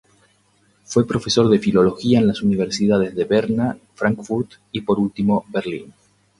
[0.83, 5.93] Fue profesor de Filología en las universidades de Berna, Frankfurt y, por último, Berlín.